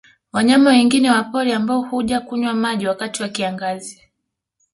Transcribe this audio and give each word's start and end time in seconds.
Wanyama 0.33 0.69
wengine 0.69 1.11
wa 1.11 1.23
pori 1.23 1.51
ambao 1.53 1.81
huja 1.81 2.19
kunywa 2.21 2.53
maji 2.53 2.87
wakati 2.87 3.21
wa 3.23 3.29
kiangazi 3.29 4.01